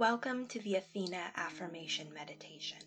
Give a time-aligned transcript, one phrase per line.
[0.00, 2.78] Welcome to the Athena Affirmation Meditation.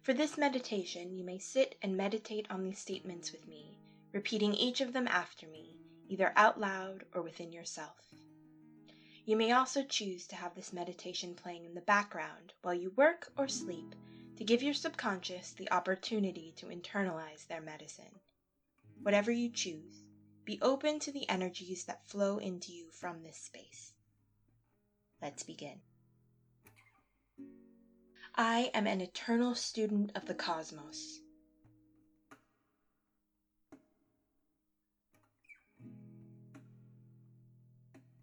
[0.00, 3.78] For this meditation, you may sit and meditate on these statements with me,
[4.10, 5.76] repeating each of them after me,
[6.08, 8.14] either out loud or within yourself.
[9.26, 13.30] You may also choose to have this meditation playing in the background while you work
[13.36, 13.94] or sleep
[14.38, 18.18] to give your subconscious the opportunity to internalize their medicine.
[19.02, 20.04] Whatever you choose,
[20.46, 23.92] be open to the energies that flow into you from this space.
[25.20, 25.82] Let's begin.
[28.36, 31.20] I am an eternal student of the cosmos.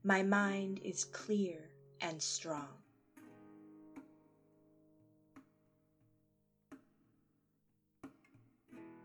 [0.04, 1.70] My mind is clear
[2.02, 2.68] and strong.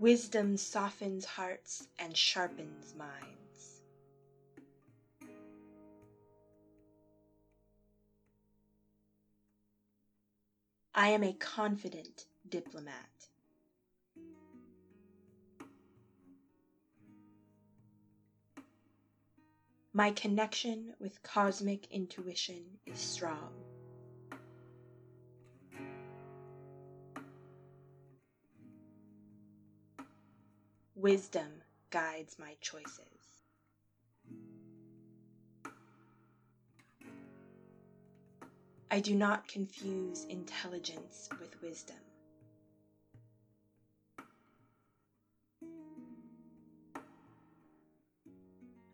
[0.01, 3.36] Wisdom softens hearts and sharpens minds.
[10.99, 13.29] I am a confident diplomat.
[19.93, 23.53] My connection with cosmic intuition is strong.
[30.95, 33.36] Wisdom guides my choices.
[38.91, 41.97] I do not confuse intelligence with wisdom.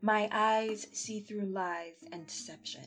[0.01, 2.87] My eyes see through lies and deception.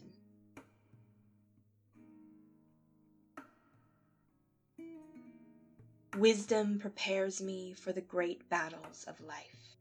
[6.17, 9.77] Wisdom prepares me for the great battles of life.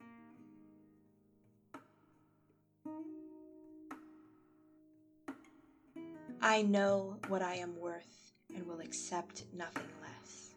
[6.47, 10.51] I know what I am worth and will accept nothing less.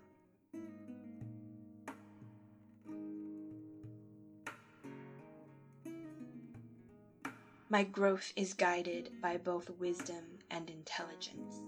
[7.69, 11.61] My growth is guided by both wisdom and intelligence.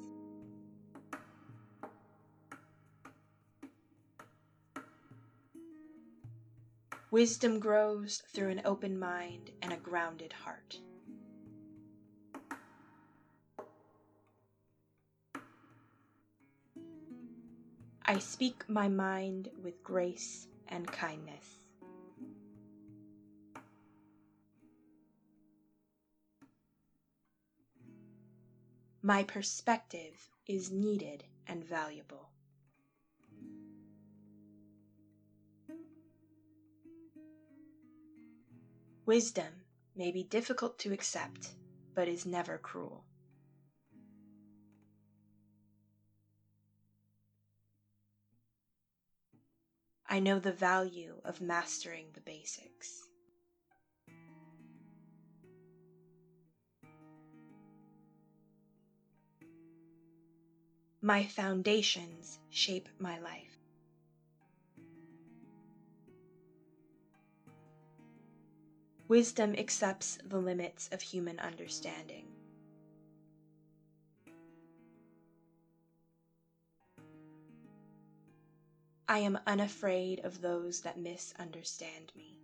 [7.10, 10.78] Wisdom grows through an open mind and a grounded heart.
[18.10, 21.60] I speak my mind with grace and kindness.
[29.04, 32.32] My perspective is needed and valuable.
[39.06, 39.54] Wisdom
[39.96, 41.50] may be difficult to accept,
[41.94, 43.06] but is never cruel.
[50.12, 53.04] I know the value of mastering the basics.
[61.00, 63.60] My foundations shape my life.
[69.08, 72.29] Wisdom accepts the limits of human understanding.
[79.10, 82.38] I am unafraid of those that misunderstand me.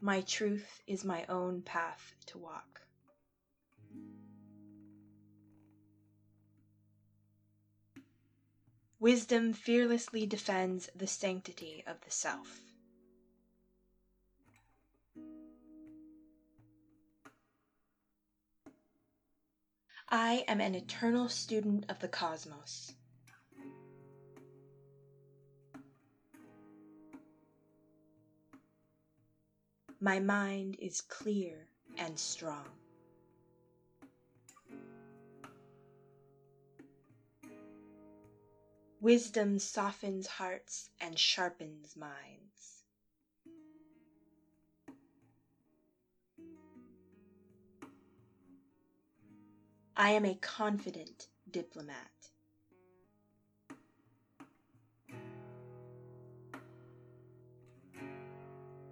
[0.00, 2.82] My truth is my own path to walk.
[9.00, 12.60] Wisdom fearlessly defends the sanctity of the self.
[20.10, 22.94] I am an eternal student of the cosmos.
[30.00, 31.68] My mind is clear
[31.98, 32.68] and strong.
[39.02, 42.77] Wisdom softens hearts and sharpens minds.
[50.00, 51.96] I am a confident diplomat.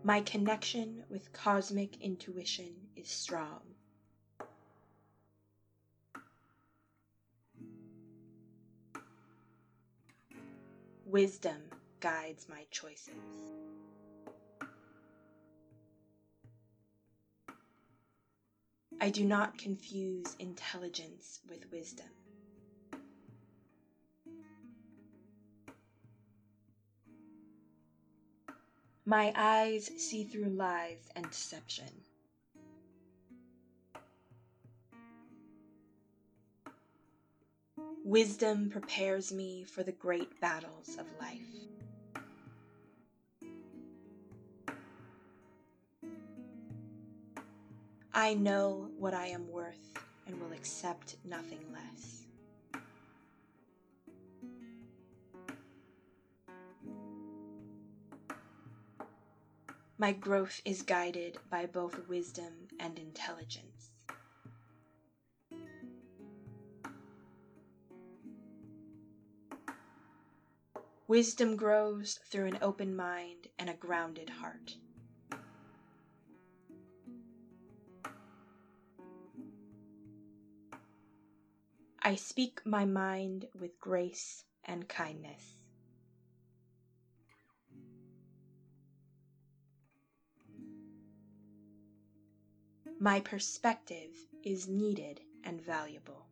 [0.03, 3.61] My connection with cosmic intuition is strong.
[11.05, 11.63] Wisdom
[12.01, 13.56] guides my choices.
[19.01, 22.07] I do not confuse intelligence with wisdom.
[29.05, 32.03] My eyes see through lies and deception.
[38.05, 41.86] Wisdom prepares me for the great battles of life.
[48.19, 49.93] I know what I am worth
[50.27, 52.23] and will accept nothing less.
[59.99, 63.91] My growth is guided by both wisdom and intelligence.
[71.07, 74.77] Wisdom grows through an open mind and a grounded heart.
[82.07, 85.57] I speak my mind with grace and kindness.
[93.01, 94.15] My perspective
[94.45, 96.29] is needed and valuable.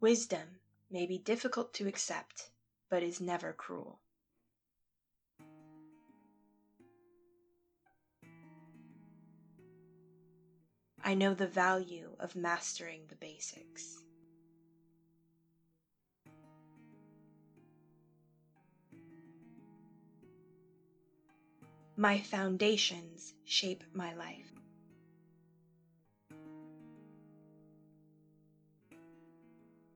[0.00, 0.60] Wisdom
[0.90, 2.48] may be difficult to accept,
[2.88, 4.00] but is never cruel.
[11.06, 13.98] I know the value of mastering the basics.
[21.94, 24.50] My foundations shape my life.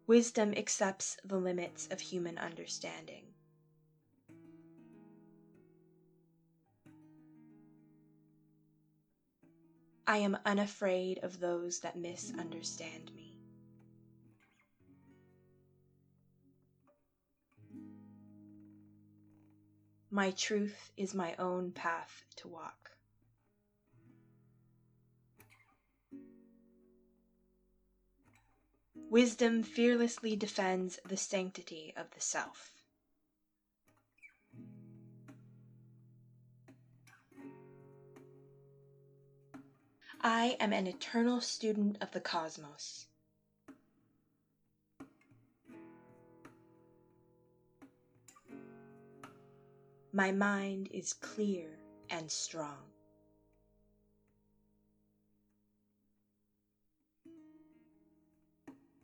[0.07, 3.25] Wisdom accepts the limits of human understanding.
[10.09, 13.37] I am unafraid of those that misunderstand me.
[20.11, 22.93] My truth is my own path to walk.
[28.95, 32.78] Wisdom fearlessly defends the sanctity of the self.
[40.20, 43.06] I am an eternal student of the cosmos.
[50.12, 51.79] My mind is clear
[52.11, 52.82] and strong.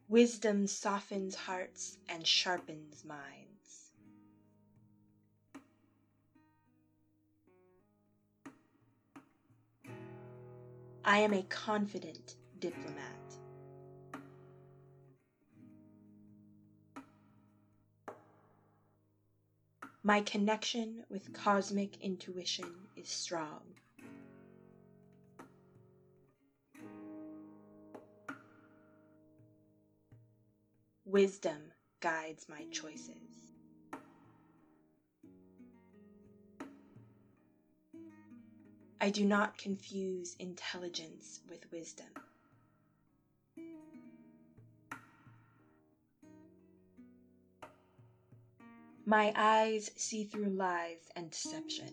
[0.08, 3.83] Wisdom softens hearts and sharpens minds.
[11.06, 12.96] I am a confident diplomat.
[20.02, 23.60] My connection with cosmic intuition is strong.
[31.04, 33.53] Wisdom guides my choices.
[39.04, 42.06] I do not confuse intelligence with wisdom.
[49.04, 51.92] My eyes see through lies and deception.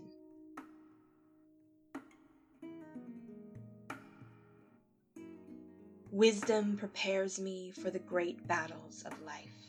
[6.11, 9.60] Wisdom prepares me for the great battles of life.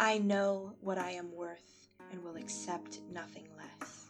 [0.00, 4.04] I know what I am worth and will accept nothing less.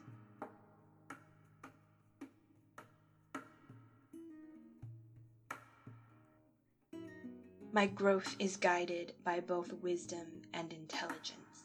[7.73, 11.65] My growth is guided by both wisdom and intelligence.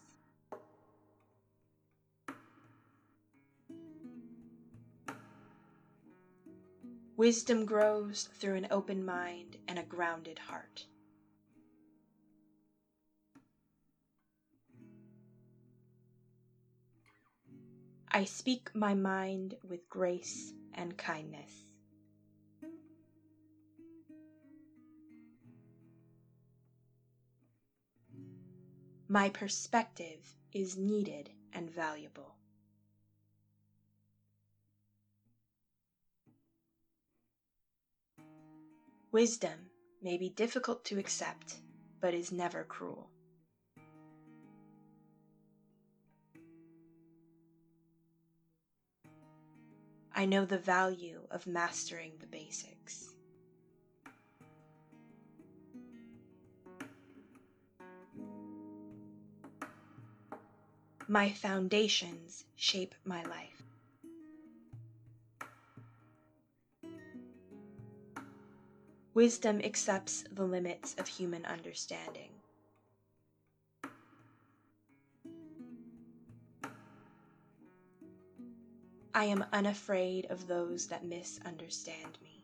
[7.18, 10.86] Wisdom grows through an open mind and a grounded heart.
[18.16, 21.52] I speak my mind with grace and kindness.
[29.08, 30.20] My perspective
[30.54, 32.36] is needed and valuable.
[39.12, 39.72] Wisdom
[40.04, 41.62] may be difficult to accept,
[42.00, 43.13] but is never cruel.
[50.16, 53.10] I know the value of mastering the basics.
[61.08, 63.64] My foundations shape my life.
[69.16, 72.30] Wisdom accepts the limits of human understanding.
[79.16, 82.44] I am unafraid of those that misunderstand me.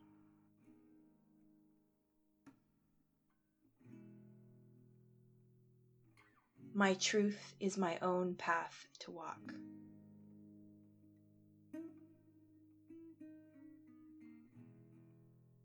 [6.76, 9.54] My truth is my own path to walk.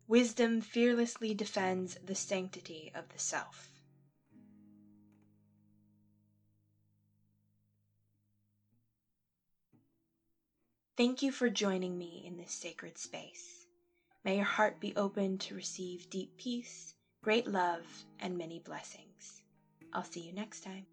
[0.08, 3.73] Wisdom fearlessly defends the sanctity of the self.
[10.96, 13.66] Thank you for joining me in this sacred space.
[14.24, 19.42] May your heart be open to receive deep peace, great love, and many blessings.
[19.92, 20.86] I'll see you next time.